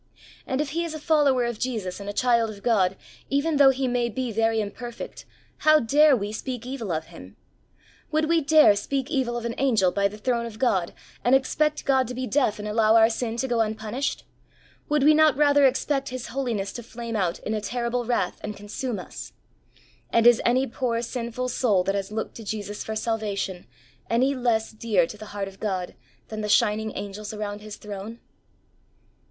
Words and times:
And 0.47 0.61
if 0.61 0.69
he 0.71 0.83
is 0.83 0.95
a 0.95 0.99
follower 0.99 1.45
of 1.45 1.59
Jesus 1.59 1.99
and 1.99 2.09
a 2.09 2.11
child 2.11 2.49
of 2.49 2.63
God, 2.63 2.97
even 3.29 3.57
though 3.57 3.69
he 3.69 3.87
may 3.87 4.09
be 4.09 4.31
very 4.31 4.59
imperfect, 4.59 5.25
how 5.59 5.79
dare 5.79 6.15
we 6.17 6.31
speak 6.31 6.65
evil 6.65 6.91
of 6.91 7.13
him! 7.13 7.35
Would 8.11 8.27
we 8.27 8.41
dare 8.41 8.75
speak 8.75 9.11
evil 9.11 9.37
of 9.37 9.45
an 9.45 9.53
angel 9.59 9.91
by 9.91 10.05
101 10.05 10.05
HEART 10.09 10.23
TALKS 10.59 10.63
ON 10.63 10.63
HOLINESS. 10.63 10.63
the 10.65 10.65
Throne 10.65 10.79
of 10.81 10.85
God 10.87 11.01
and 11.23 11.35
expect 11.35 11.85
God 11.85 12.07
to 12.07 12.15
be 12.15 12.25
deaf 12.25 12.57
and 12.57 12.67
allo\^ 12.67 12.97
our 12.99 13.11
sin 13.11 13.37
to 13.37 13.47
go 13.47 13.59
unpunished? 13.61 14.25
Would 14.89 15.03
we 15.03 15.13
not 15.13 15.37
rather 15.37 15.67
expect 15.67 16.09
His 16.09 16.29
holiness 16.29 16.73
to 16.73 16.81
flame 16.81 17.15
out 17.15 17.37
in 17.41 17.61
terrible 17.61 18.03
wrath 18.03 18.39
and 18.41 18.57
consume 18.57 18.97
us? 18.97 19.33
And 20.09 20.25
is 20.25 20.41
any 20.43 20.65
poor 20.65 21.03
sinful 21.03 21.47
.soul 21.47 21.83
that 21.83 21.93
has 21.93 22.11
looked 22.11 22.33
to 22.37 22.43
Jesus 22.43 22.83
for 22.83 22.95
salvation, 22.95 23.67
any 24.09 24.33
less 24.33 24.71
dear 24.71 25.05
to 25.05 25.15
the 25.19 25.27
heart 25.37 25.47
of 25.47 25.59
God 25.59 25.93
than 26.29 26.41
the 26.41 26.49
shining 26.49 26.91
angels 26.97 27.35
around 27.35 27.61
His 27.61 27.75
throne 27.75 28.17